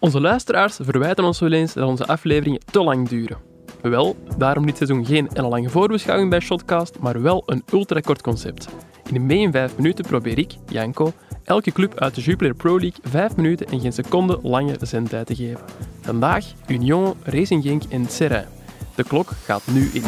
[0.00, 3.38] Onze luisteraars verwijten ons wel eens dat onze afleveringen te lang duren.
[3.82, 8.68] Wel, daarom dit seizoen geen lange voorbeschouwing bij Shotcast, maar wel een ultrakort concept.
[9.12, 11.12] In mee in 5 minuten probeer ik, Janko,
[11.44, 15.34] elke club uit de Jupiler Pro League 5 minuten en geen seconde lange zendtijd te
[15.34, 15.64] geven.
[16.00, 18.46] Vandaag Union, Racing Genk en Serrain.
[18.94, 20.02] De klok gaat nu in.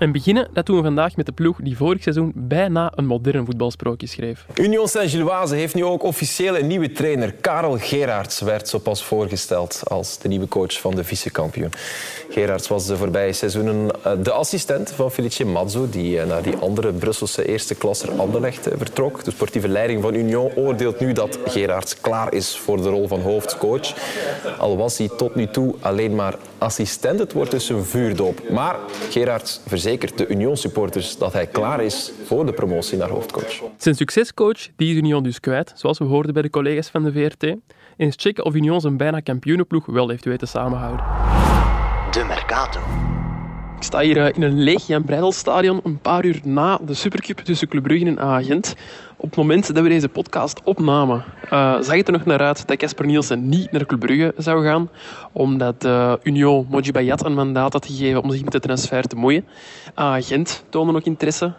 [0.00, 3.44] En beginnen, dat doen we vandaag met de ploeg die vorig seizoen bijna een modern
[3.44, 4.46] voetbalsprookje schreef.
[4.54, 7.32] Union Saint-Gilloise heeft nu ook officieel een nieuwe trainer.
[7.32, 11.70] Karel Gerards werd zo pas voorgesteld als de nieuwe coach van de vice-kampioen.
[12.30, 16.56] Gerards was de voorbije seizoenen eh, de assistent van Felice Mazzo, die eh, naar die
[16.56, 19.24] andere Brusselse eerste klasser Anderlecht eh, vertrok.
[19.24, 23.20] De sportieve leiding van Union oordeelt nu dat Gerards klaar is voor de rol van
[23.20, 23.94] hoofdcoach.
[24.58, 27.18] Al was hij tot nu toe alleen maar assistent.
[27.18, 28.50] Het wordt dus een vuurdoop.
[28.50, 28.76] Maar
[29.10, 33.62] Gerards verzekert de Union-supporters dat hij klaar is voor de promotie naar hoofdcoach.
[33.76, 37.12] Zijn succescoach die is Union dus kwijt, zoals we hoorden bij de collega's van de
[37.12, 37.56] VRT.
[37.96, 41.04] Eens checken of Union zijn bijna kampioenenploeg wel heeft weten samenhouden.
[42.10, 42.80] De Mercato.
[43.80, 47.38] Ik sta hier eh, in een leeg Jan Breidelstadion een paar uur na de Supercup
[47.38, 48.74] tussen Club Brugge en Agent.
[49.16, 52.66] Op het moment dat we deze podcast opnamen, uh, zag het er nog naar uit
[52.66, 54.90] dat Casper Nielsen niet naar Club Brugge zou gaan,
[55.32, 59.44] omdat uh, Union Mojibayat een mandaat had gegeven om zich met de transfer te moeien.
[59.94, 61.52] Agent toonde nog interesse.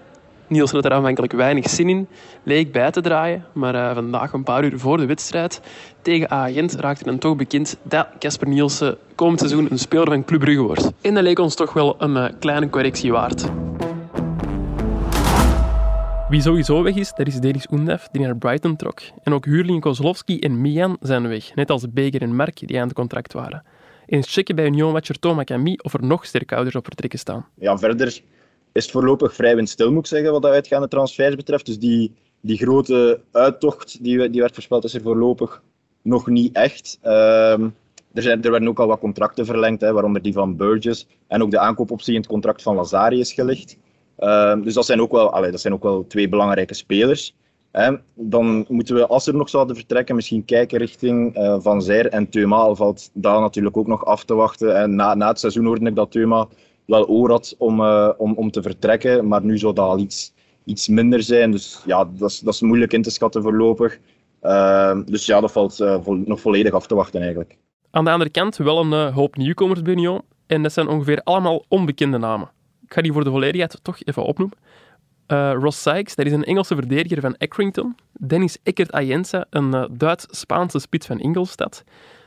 [0.52, 2.08] Nielsen had er aanvankelijk weinig zin in,
[2.44, 5.62] leek bij te draaien, maar uh, vandaag, een paar uur voor de wedstrijd
[6.02, 10.40] tegen Agent, raakte dan toch bekend dat Casper Nielsen komend seizoen een speler van Club
[10.40, 10.92] Brugge wordt.
[11.02, 13.52] En dat leek ons toch wel een uh, kleine correctie waard.
[16.30, 19.02] Wie sowieso weg is, dat is Denis Undef, die naar Brighton trok.
[19.24, 22.88] En ook huurling Kozlowski en Mian zijn weg, net als Beger en Mark, die aan
[22.88, 23.64] het contract waren.
[24.06, 27.46] Eens checken bij Union-watcher Thomas Camille of er nog sterkouders op vertrekken staan.
[27.56, 28.22] Ja, verder
[28.72, 31.66] is het voorlopig vrij windstil, moet ik zeggen, wat de uitgaande transfers betreft.
[31.66, 35.62] Dus die, die grote uittocht die, die werd voorspeld, is er voorlopig
[36.02, 37.00] nog niet echt.
[37.04, 37.76] Um,
[38.14, 41.08] er, zijn, er werden ook al wat contracten verlengd, hè, waaronder die van Burgess.
[41.28, 43.78] En ook de aankoopoptie in het contract van Lazari is gelegd.
[44.20, 47.36] Uh, dus dat zijn, ook wel, dat zijn ook wel twee belangrijke spelers.
[47.72, 47.96] Hè.
[48.14, 52.30] Dan moeten we, als er nog zouden vertrekken, misschien kijken richting uh, Van Zijr en
[52.30, 52.56] Teuma.
[52.56, 54.76] Al valt daar natuurlijk ook nog af te wachten.
[54.76, 56.48] En na, na het seizoen hoorde ik dat Teuma
[56.92, 59.28] wel oor had om, uh, om, om te vertrekken.
[59.28, 60.34] Maar nu zou dat al iets,
[60.66, 61.52] iets minder zijn.
[61.52, 64.00] Dus ja, dat is, dat is moeilijk in te schatten voorlopig.
[64.44, 67.58] Uh, dus ja, dat valt vo nog volledig af te wachten eigenlijk.
[67.92, 70.22] Aan de andere kant wel een uh, hoop nieuwkomers bij Union.
[70.48, 72.50] En dat zijn ongeveer allemaal onbekende namen.
[72.86, 74.58] Ik ga die voor de volledigheid toch even opnoemen.
[75.62, 77.96] Ross Sykes, dat is een Engelse verdediger van Accrington.
[78.14, 81.84] Dennis Eckert Ayensa, een Duits-Spaanse spits van Ingolstadt.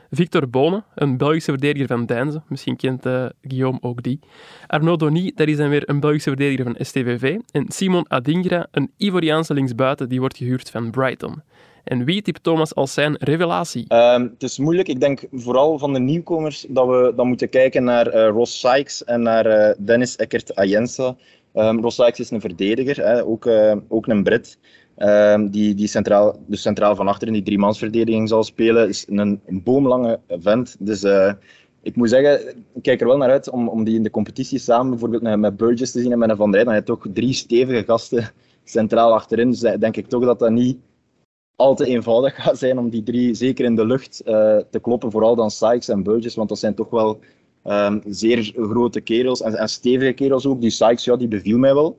[0.09, 2.41] Victor Bonen, een Belgische verdediger van Deinze.
[2.47, 4.19] Misschien kent uh, Guillaume ook die.
[4.67, 7.37] Arnaud Donny, dat is dan weer een Belgische verdediger van STVV.
[7.51, 11.41] En Simon Adingra, een Ivoriaanse linksbuiten, die wordt gehuurd van Brighton.
[11.83, 13.93] En wie typt Thomas als zijn revelatie?
[13.93, 14.87] Um, het is moeilijk.
[14.87, 19.03] Ik denk vooral van de nieuwkomers dat we dan moeten kijken naar uh, Ross Sykes
[19.03, 21.15] en naar uh, Dennis Eckert Ayensa.
[21.53, 23.49] Um, Ross Sykes is een verdediger, hè, ook,
[23.87, 24.57] ook een Brit.
[24.97, 28.87] Um, die, die centraal, dus centraal van achter in die driemansverdediging zal spelen.
[28.87, 30.75] Is een, een boomlange vent.
[30.79, 31.03] Dus
[31.85, 34.59] ik moet zeggen, ik kijk er wel naar uit om, om die in de competitie
[34.59, 36.65] samen bijvoorbeeld met, Burgess te zien en met een Van Dijk.
[36.65, 38.31] Dan heb je toch drie stevige gasten
[38.63, 39.49] centraal achterin.
[39.49, 40.77] Dus denk ik toch dat dat niet
[41.55, 45.11] al te eenvoudig gaat zijn om die drie zeker in de lucht uh, te kloppen.
[45.11, 47.19] Vooral dan Sykes en Burgess, want dat zijn toch wel
[47.63, 50.61] um, zeer grote kerels en, en, stevige kerels ook.
[50.61, 51.97] Die Sykes, ja, die beviel mij wel.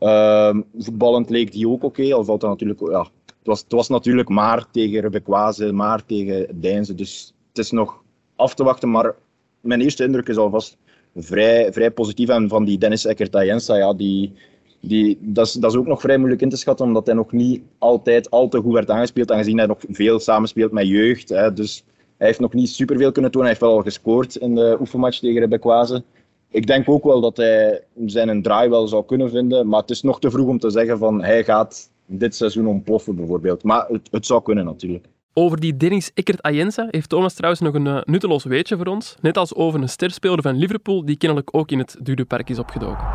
[0.00, 2.80] Um, voetballend leek die ook oké, al valt dat natuurlijk...
[2.80, 6.94] Ja, het, was, het was natuurlijk maar tegen Rebekwaze, maar tegen Deinze.
[6.94, 8.02] Dus het is nog
[8.36, 9.14] af te wachten, maar
[9.60, 10.76] mijn eerste indruk is alvast
[11.16, 12.28] vrij, vrij positief.
[12.28, 14.32] En van die Dennis Eckert-Ayensa, ja, die
[14.80, 17.32] die, dat, is, dat is ook nog vrij moeilijk in te schatten, omdat hij nog
[17.32, 21.28] niet altijd al te goed werd aangespeeld, aangezien hij nog veel samenspeelt met jeugd.
[21.28, 21.52] Hè.
[21.52, 21.84] Dus
[22.16, 23.40] hij heeft nog niet superveel kunnen doen.
[23.40, 26.02] Hij heeft wel al gescoord in de oefenmatch tegen Rebekwaze.
[26.50, 30.02] Ik denk ook wel dat hij zijn draai wel zou kunnen vinden, maar het is
[30.02, 33.62] nog te vroeg om te zeggen van hij gaat dit seizoen ontploffen bijvoorbeeld.
[33.62, 35.06] Maar het, het zou kunnen natuurlijk.
[35.32, 39.16] Over die Dennis Eckert Ayensa heeft Thomas trouwens nog een uh, nutteloos weetje voor ons.
[39.20, 43.06] Net als over een sterspeler van Liverpool die kennelijk ook in het Dudepark is opgedoken.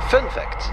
[0.00, 0.72] Fun fact.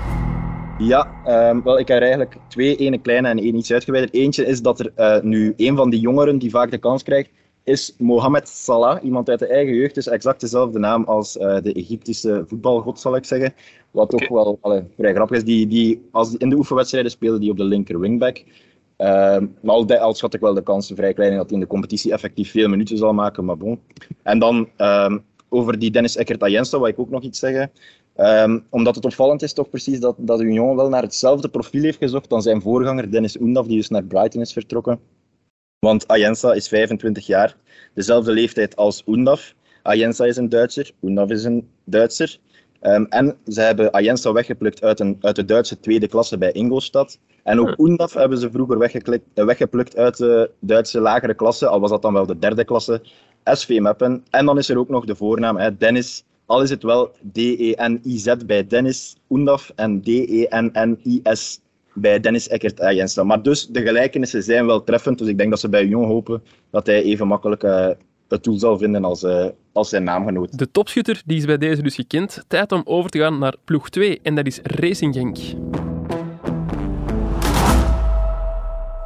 [0.78, 1.08] Ja,
[1.50, 4.16] um, wel, ik heb er eigenlijk twee, ene kleine en één iets uitgebreider.
[4.16, 7.30] Eentje is dat er uh, nu een van die jongeren die vaak de kans krijgt,
[7.70, 12.44] is Mohamed Salah, iemand uit de eigen jeugd, dus exact dezelfde naam als de Egyptische
[12.48, 13.54] voetbalgod, zal ik zeggen.
[13.92, 15.44] Wat toch wel allee, vrij grappig is.
[15.44, 18.38] Die, die, als in de oefenwedstrijden speelde die op de linker wingback.
[18.38, 19.08] Uh,
[19.62, 22.12] maar al, al schat ik wel de kansen vrij klein dat hij in de competitie
[22.12, 23.80] effectief veel minuten zal maken, maar bon.
[24.24, 25.16] En dan uh,
[25.50, 27.72] over die Dennis Eckert Ayensa, wil ik ook nog iets zeggen.
[28.18, 31.98] Um, omdat het opvallend is toch precies dat, dat Union wel naar hetzelfde profiel heeft
[31.98, 35.00] gezocht dan zijn voorganger Dennis Oendaf, die dus naar Brighton is vertrokken.
[35.80, 37.56] Want Ayensa is 25 jaar,
[37.94, 39.54] dezelfde leeftijd als Oendaf.
[39.84, 42.38] Ayensa is een Duitser, Oendaf is een Duitser.
[42.82, 47.20] Um, en ze hebben Ayensa weggeplukt uit, een, uit de Duitse tweede klasse bij Ingolstadt.
[47.44, 51.90] En ook Oendaf hebben ze vroeger eh, weggeplukt uit de Duitse lagere klasse, al was
[51.90, 53.02] dat dan wel de derde klasse,
[53.44, 54.24] SV Meppen.
[54.30, 58.36] En dan is er ook nog de voornaam, hè, Dennis, al is het wel D-E-N-I-Z
[58.46, 61.60] bij Dennis Oendaf en D-E-N-N-I-S
[61.94, 63.24] bij Dennis Eckert Ayensa.
[63.24, 66.44] Maar dus de gelijkenissen zijn wel treffend, dus ik denk dat ze bij Jong hopen
[66.72, 67.90] dat hij even makkelijk uh,
[68.28, 70.58] het doel zal vinden als, uh, als zijn naamgenoot.
[70.58, 72.44] De topschutter die is bij deze dus gekend.
[72.48, 75.38] Tijd om over te gaan naar ploeg 2 en dat is Racing Genk.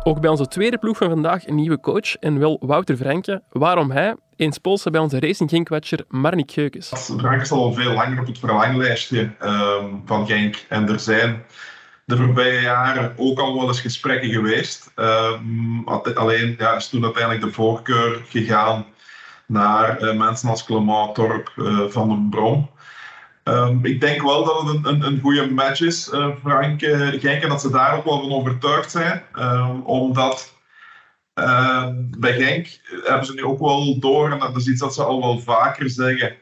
[0.05, 3.41] Ook bij onze tweede ploeg van vandaag een nieuwe coach, en wel Wouter Franke.
[3.49, 4.15] Waarom hij?
[4.35, 6.91] Eens polsen bij onze Racing Genk-watcher Marnik Geukes.
[7.17, 10.65] Franke is al veel langer op het verlanglijstje um, van Genk.
[10.69, 11.43] En er zijn
[12.05, 14.91] de voorbije jaren ook al wel eens gesprekken geweest.
[14.95, 18.85] Um, alleen ja, is toen uiteindelijk de voorkeur gegaan
[19.47, 22.69] naar uh, mensen als Clement Torp, uh, Van den Brom.
[23.43, 26.79] Um, ik denk wel dat het een, een, een goede match is, uh, Frank
[27.19, 29.23] Genk, en dat ze daar ook wel van overtuigd zijn.
[29.39, 30.51] Um, omdat
[32.17, 32.67] bij Genk
[33.03, 35.89] hebben ze nu ook wel door, en dat is iets dat ze al wel vaker
[35.89, 36.35] zeggen,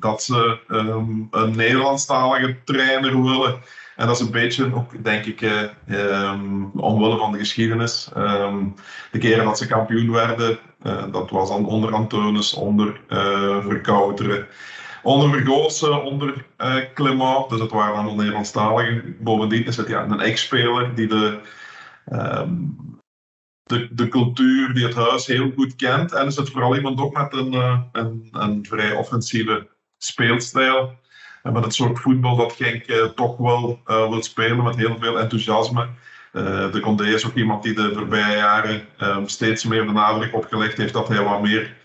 [0.00, 3.60] dat ze een Nederlandstalige trainer willen.
[4.00, 5.40] En dat is een beetje ook, denk ik,
[5.88, 8.10] um, omwille van de geschiedenis.
[8.16, 8.74] Um,
[9.10, 14.46] de keren dat ze kampioen werden, uh, dat was dan onder Antonis, onder uh, Verkouteren,
[15.02, 17.50] onder Vergoosen, onder uh, Clement.
[17.50, 19.16] Dus dat waren allemaal Nederlandstaligen.
[19.18, 21.38] Bovendien is het ja, een ex-speler die de,
[22.12, 22.76] um,
[23.62, 26.12] de, de cultuur, die het huis heel goed kent.
[26.12, 27.52] En is het vooral iemand ook met een,
[27.92, 29.68] een, een vrij offensieve
[29.98, 30.98] speelstijl.
[31.42, 34.96] En met het soort voetbal dat Genk uh, toch wel uh, wil spelen met heel
[35.00, 35.88] veel enthousiasme.
[36.32, 40.34] Uh, de Condé is ook iemand die de voorbije jaren um, steeds meer de nadruk
[40.34, 41.78] opgelegd heeft dat hij wat meer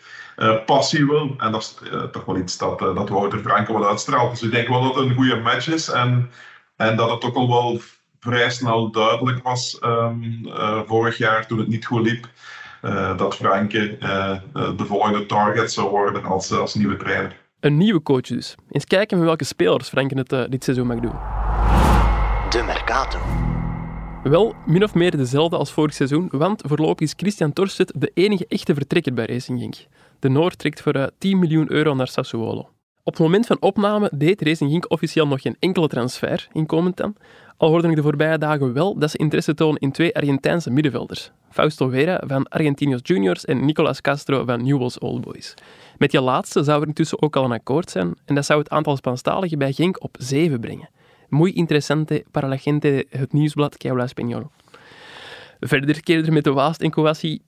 [0.66, 1.36] passie wil.
[1.38, 1.78] En dat is
[2.12, 4.31] toch wel iets dat, dat Wouter Franke wel uitstraalt.
[4.31, 5.90] Dus ik denk wel dat het een goede match is.
[5.90, 6.31] En,
[6.75, 7.81] en dat het ook al wel
[8.19, 10.50] vrij snel duidelijk was um,
[10.86, 12.28] vorig jaar toen het niet goed liep.
[13.18, 13.98] dat Franke
[14.78, 17.44] de volgende target zou worden als, als nieuwe trainer.
[17.66, 18.56] Een nieuwe coach dus.
[18.70, 21.12] Eens kijken met welke spelers Franken het uh, dit seizoen mag doen.
[22.50, 23.20] De Mercato.
[24.24, 28.46] Wel, min of meer dezelfde als vorig seizoen, want voorlopig is Christian Torstedt de enige
[28.48, 29.76] echte vertrekker bij Racing Genk.
[30.20, 32.70] De Noord trekt voor uh, eh, 10 miljoen euro naar Sassuolo.
[33.04, 37.16] Op het moment van opname deed Racing Genk officieel nog geen enkele transfer in Comentan,
[37.57, 41.31] al hoorde ik de voorbije dagen wel dat ze interesse tonen in twee Argentijnse middenvelders.
[41.50, 45.54] Fausto Vera van Argentinos Juniors en Nicolas Castro van Newell's Old Boys.
[45.98, 48.69] Met die laatste zou er intussen ook al een akkoord zijn en dat zou het
[48.69, 50.90] aantal Spaanstaligen bij Genk op 7 brengen.
[51.30, 54.50] Muy interessante para la gente, het nieuwsblad que habla español.
[55.60, 57.40] Verder keerden er met de Waast en Kouassi,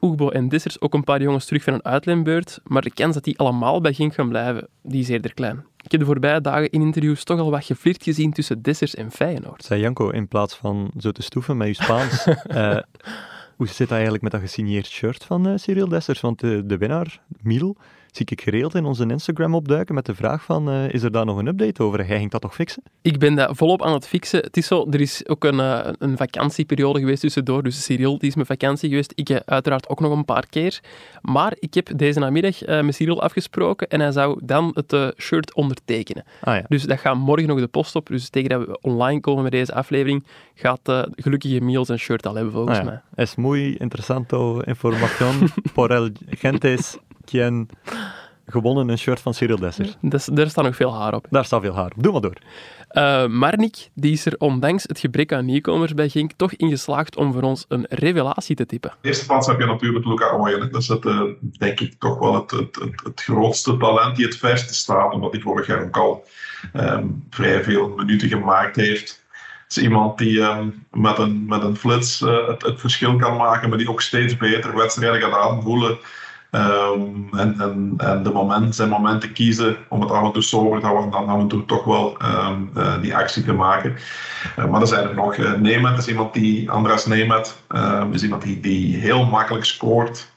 [0.00, 3.24] Oegbo en Dissers ook een paar jongens terug van een uitleenbeurt, maar de kans dat
[3.24, 5.64] die allemaal bij Genk gaan blijven, die is eerder klein.
[5.82, 9.10] Ik heb de voorbije dagen in interviews toch al wat geflirt gezien tussen Dessers en
[9.10, 9.64] Feyenoord.
[9.64, 12.78] Zei Janko, in plaats van zo te stoeven met je Spaans, uh,
[13.56, 16.20] hoe zit dat eigenlijk met dat gesigneerd shirt van uh, Cyril Dessers?
[16.20, 17.76] Want de, de winnaar, Miel,
[18.12, 21.24] zie ik geregeld in onze Instagram opduiken met de vraag van, uh, is er daar
[21.24, 22.06] nog een update over?
[22.06, 22.82] Jij ging dat toch fixen?
[23.02, 24.40] Ik ben dat volop aan het fixen.
[24.40, 28.28] Het is zo, er is ook een, uh, een vakantieperiode geweest tussendoor, dus Cyril die
[28.28, 29.12] is met vakantie geweest.
[29.14, 30.80] Ik uh, uiteraard ook nog een paar keer.
[31.22, 36.24] Maar ik heb deze namiddag met Cyril afgesproken en hij zou dan het shirt ondertekenen.
[36.40, 36.64] Ah, ja.
[36.68, 38.06] Dus dat gaat morgen nog de post op.
[38.06, 40.80] Dus tegen dat we online komen met deze aflevering, gaat
[41.16, 42.90] gelukkige Miel zijn shirt al hebben volgens ah, ja.
[42.90, 43.24] mij.
[43.24, 47.68] Es muy interesante información por el gentes quien
[48.46, 49.94] gewonnen een shirt van Cyril Desser.
[50.00, 51.26] Dus, daar staat nog veel haar op.
[51.30, 52.02] Daar staat veel haar op.
[52.02, 52.36] Doe maar door.
[52.92, 57.16] Uh, Marnik die is er ondanks het gebrek aan nieuwkomers bij Genk toch in geslaagd
[57.16, 58.90] om voor ons een revelatie te typen.
[58.90, 60.60] In eerste plaats heb je natuurlijk Luca Ooyen.
[60.60, 61.22] Dat is het, uh,
[61.58, 65.32] denk ik toch wel het, het, het, het, grootste talent die het verste staat, omdat
[65.32, 66.26] hij vorig jaar ook al
[66.74, 69.24] um, vrij veel minuten gemaakt heeft.
[69.62, 73.36] Het is iemand die um, met, een, met een flits uh, het, het verschil kan
[73.36, 75.98] maken, maar die ook steeds beter wedstrijden gaat aanvoelen.
[76.54, 80.80] Um, en, en, en de moment, zijn momenten kiezen om het af en toe sober
[80.80, 83.96] te houden, dan af en toe toch wel um, uh, die actie te maken.
[84.58, 85.36] Uh, maar er zijn er nog.
[85.36, 87.56] Uh, Nemet is iemand die, Andras Nemet,
[88.10, 90.30] is iemand die, die heel makkelijk scoort.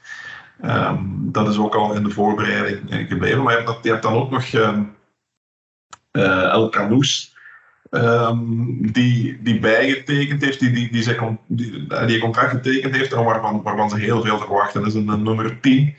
[0.62, 3.42] Ehm, dat is ook al in de voorbereiding gebleven.
[3.42, 4.44] Maar je hebt, dan ook nog
[6.12, 7.35] El Canoes,
[7.90, 8.38] ehm,
[8.92, 13.62] die, die bijgetekend heeft, die, die, die, zijn, die, die contract getekend heeft en waarvan,
[13.62, 14.80] waarvan ze heel veel verwachten.
[14.80, 15.94] Dat is een, nummer 10,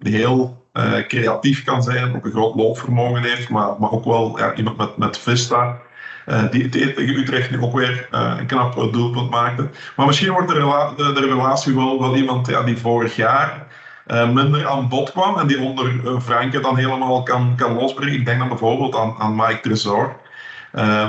[0.00, 4.38] die heel uh, creatief kan zijn, ook een groot loopvermogen heeft, maar, maar ook wel
[4.38, 5.80] ja, iemand met, met Vista.
[6.26, 9.68] Uh, die tegen Utrecht nu ook weer uh, een knap doelpunt maakte.
[9.96, 10.54] Maar misschien wordt de,
[10.96, 13.66] de, relatie wel, wel iemand ja, die vorig jaar
[14.06, 18.14] uh, minder aan bod kwam en die onder Franke dan helemaal kan, kan losbrengen.
[18.14, 20.16] Ik denk dan bijvoorbeeld aan, aan Mike Tresor.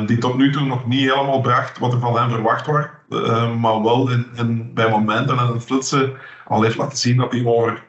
[0.05, 2.89] Die tot nu toe nog niet helemaal bracht wat er van hem verwacht wordt.
[3.59, 4.09] maar wel
[4.73, 6.13] bij momenten en in flitsen
[6.47, 7.83] al heeft laten zien dat hij over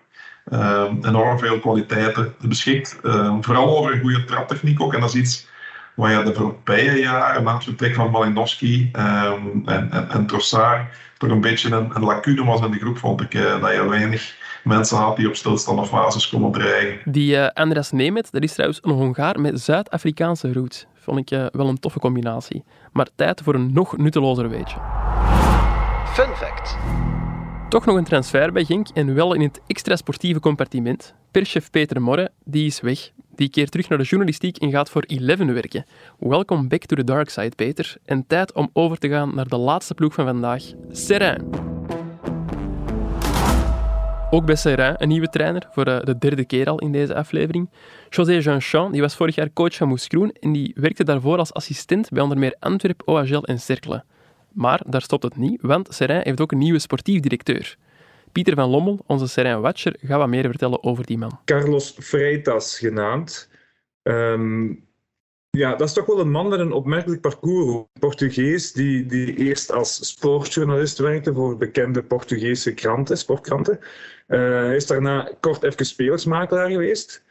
[1.02, 2.98] enorm veel kwaliteiten beschikt.
[3.40, 4.94] vooral over een goede traptechniek ook.
[4.94, 5.46] En dat is iets
[5.94, 10.86] waar je de voorbije jaren, na het vertrek van Malinowski en, en, en Trossard,
[11.18, 13.34] toch een beetje een, een lacune was in de groep, vond ik.
[13.34, 17.12] Uh, dat je weinig mensen had die op stilstaande fases konden dreigen.
[17.12, 20.86] Die uh, Andres Nemet, dat is trouwens een Hongaar met Zuid-Afrikaanse roots.
[21.04, 22.64] Vond ik uh, wel een toffe combinatie.
[22.92, 24.76] Maar tijd voor een nog nuttelozer weetje.
[26.06, 26.76] Fun fact.
[27.68, 31.14] Toch nog een transfer bij Genk en wel in het extra sportieve compartiment.
[31.30, 33.10] Perschef Peter Morre, die is weg.
[33.34, 35.84] Die keert terug naar de journalistiek en gaat voor Eleven werken.
[36.18, 37.96] Welkom back to the dark side, Peter.
[38.04, 41.72] En tijd om over te gaan naar de laatste ploeg van vandaag, Serrain.
[44.30, 47.70] Ook bij Serrain een nieuwe trainer, voor eh, de derde keer al in deze aflevering.
[48.14, 52.10] José Jeanchamp, die was vorig jaar coach van Moeskroen en die werkte daarvoor als assistent
[52.10, 54.04] bij onder meer Antwerp, OHL en Cercle.
[54.52, 57.76] Maar daar stopt het niet, want Serrain heeft ook een nieuwe sportief directeur.
[58.32, 61.38] Pieter van Lommel, onze Serijn Watcher, gaat wat meer vertellen over die man.
[61.44, 63.50] Carlos Freitas genaamd.
[64.02, 64.66] Ehm,
[65.50, 67.86] ja, dat is toch wel een man met een opmerkelijk parcours.
[67.98, 73.78] Portugees die, die eerst als sportjournalist werkte voor bekende Portugese kranten, sportkranten.
[74.28, 77.22] Uh, hij is daarna kort even spelersmakelaar geweest.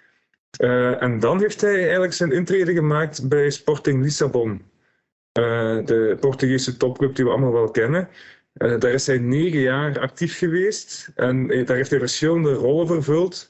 [0.62, 4.52] Uh, en dan heeft hij eigenlijk zijn intrede gemaakt bij Sporting Lissabon.
[4.52, 8.10] Uh, de Portugese topclub die we allemaal wel kennen.
[8.58, 13.50] Uh, daar is hij negen jaar actief geweest en daar heeft hij verschillende rollen vervuld.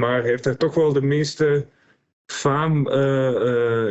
[0.00, 1.66] Maar hij heeft daar toch wel de meeste
[2.26, 2.86] faam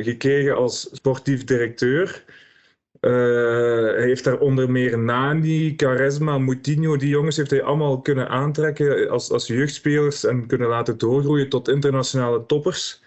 [0.03, 2.23] gekregen als sportief directeur.
[3.09, 9.09] Hij heeft daar onder meer Nani, Caresma, Moutinho, die jongens heeft hij allemaal kunnen aantrekken
[9.09, 13.01] als, als jeugdspelers en kunnen laten doorgroeien tot internationale toppers.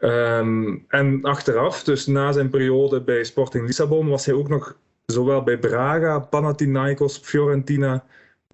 [0.00, 4.76] Um, en achteraf, dus na zijn periode bij Sporting Lissabon, was hij ook nog
[5.06, 8.04] zowel bij Braga, Panathinaikos, Fiorentina,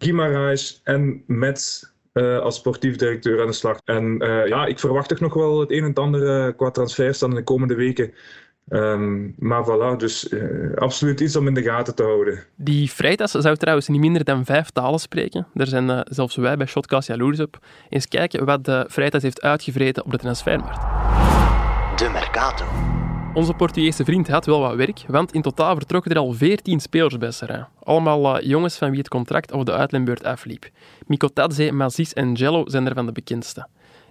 [0.04, 3.80] Guimarães en Metz uh, als sportief directeur aan de slag.
[3.84, 7.30] En uh, ja, ik verwacht toch nog wel het een en ander qua transfers dan
[7.30, 8.12] in de komende weken.
[8.70, 10.34] Um, maar voilà, dus
[10.74, 12.44] absoluut iets om in de gaten te houden.
[12.56, 15.46] Die Freitas zou trouwens niet minder dan vijf talen spreken.
[15.54, 17.58] Daar zijn zelfs wij bij Shotcast jaloers op.
[17.88, 20.80] Eens kijken wat de Freitas heeft uitgevreten op de transfermarkt.
[21.98, 22.64] De Mercato.
[23.34, 27.18] Onze Portugese vriend had wel wat werk, want in totaal vertrokken er al 14 spelers
[27.18, 27.66] bij Serrain.
[27.82, 30.68] Allemaal uh, jongens van wie het contract of de uitleenbeurt afliep.
[31.06, 33.66] Mikotadze, Mazis en Jello zijn er van de bekendste.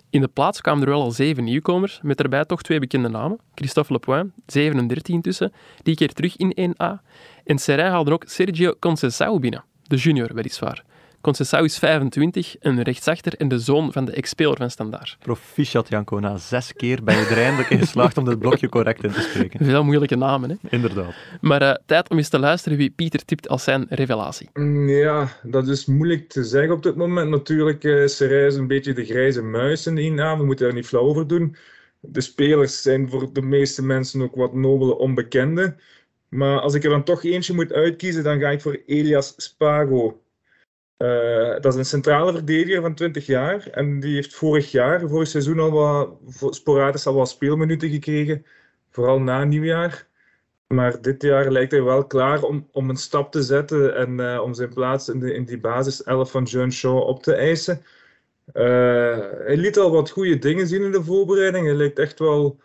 [0.09, 3.39] In de plaats kwamen er wel al zeven nieuwkomers, met daarbij toch twee bekende namen.
[3.55, 7.03] Christophe Lepoin, 37 intussen, die keer terug in 1A.
[7.43, 10.83] En Serrain haalde ook Sergio Conceição binnen, de junior weliswaar.
[11.27, 15.17] Conceição is 25, een rechtsachter en de zoon van de ex-speler van Standaard.
[15.19, 16.19] Proficiat, Janko.
[16.19, 19.21] Na zes keer ben je er eindelijk in geslaagd om dit blokje correct in te
[19.21, 19.65] spreken.
[19.65, 20.55] Veel moeilijke namen, hè?
[20.69, 21.13] Inderdaad.
[21.41, 24.49] Maar uh, tijd om eens te luisteren wie Pieter tipt als zijn revelatie.
[24.53, 27.29] Mm, ja, dat is moeilijk te zeggen op dit moment.
[27.29, 30.39] Natuurlijk uh, is Serijs een beetje de grijze muis in de naam.
[30.39, 31.55] We moeten daar niet flauw over doen.
[31.99, 35.79] De spelers zijn voor de meeste mensen ook wat nobele onbekenden.
[36.29, 40.21] Maar als ik er dan toch eentje moet uitkiezen, dan ga ik voor Elias Spago.
[40.97, 43.67] Uh, dat is een centrale verdediger van 20 jaar.
[43.67, 45.71] En die heeft vorig jaar, vorig seizoen, al
[46.39, 48.45] wat sporadisch al wat speelminuten gekregen.
[48.89, 50.07] Vooral na nieuwjaar.
[50.67, 54.41] Maar dit jaar lijkt hij wel klaar om, om een stap te zetten en uh,
[54.41, 57.81] om zijn plaats in, de, in die basis 11 van John Shaw op te eisen.
[58.53, 61.65] Uh, hij liet al wat goede dingen zien in de voorbereiding.
[61.65, 62.59] Hij lijkt echt wel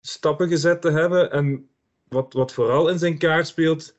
[0.00, 1.30] stappen gezet te hebben.
[1.30, 1.68] En
[2.08, 3.96] wat, wat vooral in zijn kaart speelt,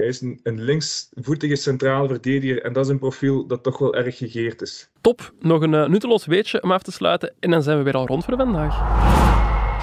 [0.00, 3.94] hij is een, een linksvoetige centraal verdediger en dat is een profiel dat toch wel
[3.94, 4.90] erg gegeerd is.
[5.00, 7.96] Top, nog een uh, nutteloos weetje om af te sluiten en dan zijn we weer
[7.96, 8.74] al rond voor vandaag.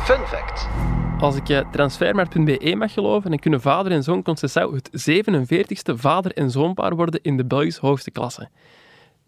[0.06, 0.68] Fun fact.
[1.20, 6.34] Als ik uh, transfermarkt.be mag geloven, dan kunnen vader en zoon Concessao het 47ste vader-
[6.34, 8.50] en zoonpaar worden in de Belgische hoogste klasse.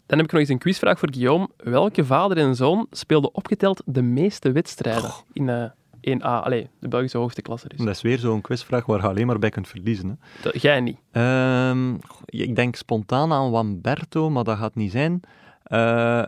[0.06, 1.48] Dan heb ik nog eens een quizvraag voor Guillaume.
[1.56, 5.64] Welke vader en zoon speelden opgeteld de meeste wedstrijden in uh,
[6.00, 7.78] 1A, allee, de Belgische hoogste klasse is.
[7.78, 10.08] Dat is weer zo'n quizvraag waar je alleen maar bij kunt verliezen.
[10.08, 10.14] Hè.
[10.42, 10.98] Dat, jij niet.
[11.12, 15.20] Um, ik denk spontaan aan Wamberto, maar dat gaat niet zijn.
[15.68, 16.24] Uh,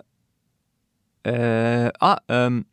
[1.93, 2.65] ah, um,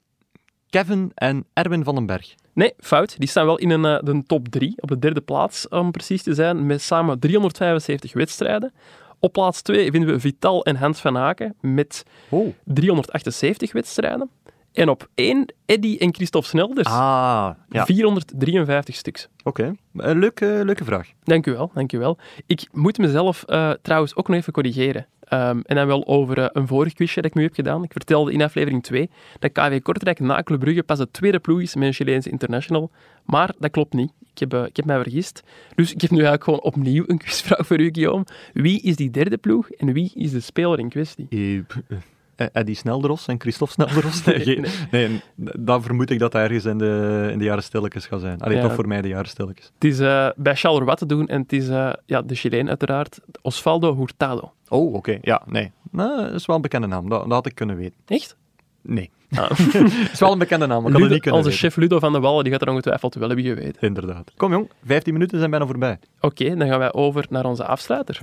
[0.69, 2.35] Kevin en Erwin van den Berg.
[2.53, 3.19] Nee, fout.
[3.19, 6.23] Die staan wel in een, uh, de top 3, op de derde plaats om precies
[6.23, 8.73] te zijn, met samen 375 wedstrijden.
[9.19, 12.53] Op plaats 2 vinden we Vital en Hans van Aken met oh.
[12.63, 14.29] 378 wedstrijden.
[14.73, 16.87] En op één Eddy en Christophe Snelders.
[16.87, 17.85] Ah, ja.
[17.85, 19.29] 453 stuks.
[19.43, 20.13] Oké, okay.
[20.15, 21.07] leuke, leuke vraag.
[21.23, 22.17] Dank u wel, dank u wel.
[22.45, 25.07] Ik moet mezelf uh, trouwens ook nog even corrigeren.
[25.33, 27.83] Um, en dan wel over uh, een vorig quizje dat ik nu heb gedaan.
[27.83, 29.09] Ik vertelde in aflevering 2
[29.39, 32.91] dat KW Kortrijk na Club Brugge pas de tweede ploeg is met een Chileense international.
[33.25, 34.11] Maar dat klopt niet.
[34.33, 35.43] Ik heb, uh, ik heb mij vergist.
[35.75, 38.25] Dus ik heb nu eigenlijk gewoon opnieuw een quizvraag voor u, Guillaume.
[38.53, 41.27] Wie is die derde ploeg en wie is de speler in kwestie?
[41.29, 41.97] Eh,
[42.47, 44.23] Eddie Snelderos en Christophe Snelderos?
[44.29, 45.21] Nee, nee,
[45.57, 48.41] dan vermoed ik dat hij ergens in de, in de jaren stilletjes gaat zijn.
[48.41, 49.71] Alleen toch voor mij de jaren stilletjes.
[49.73, 53.19] Het is uh, bij Charleroi te doen en het is uh, ja, de Chileen uiteraard,
[53.41, 54.53] Osvaldo Hurtado.
[54.67, 55.17] Oh, oké.
[55.21, 55.71] Ja, nee.
[55.91, 57.09] Nou, dat is wel een bekende naam.
[57.09, 57.97] Dat, dat had ik kunnen weten.
[58.05, 58.37] Echt?
[58.81, 59.11] Nee.
[59.31, 59.49] Ah.
[59.57, 62.19] het is wel een bekende naam, maar Ludo, niet kunnen Onze chef Ludo van de
[62.19, 63.81] Wallen die gaat er ongetwijfeld wel hebben geweten.
[63.81, 64.31] Inderdaad.
[64.37, 65.99] Kom jong, 15 minuten zijn bijna voorbij.
[66.19, 68.21] Oké, dan gaan wij over naar onze afsluiter.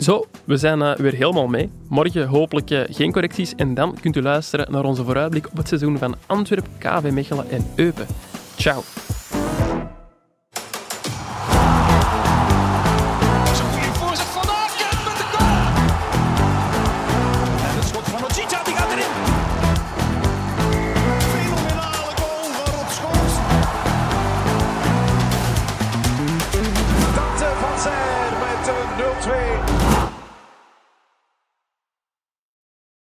[0.00, 1.70] Zo, we zijn uh, weer helemaal mee.
[1.88, 5.68] Morgen hopelijk uh, geen correcties en dan kunt u luisteren naar onze vooruitblik op het
[5.68, 8.06] seizoen van Antwerp, KV Mechelen en Eupen.
[8.56, 8.82] Ciao.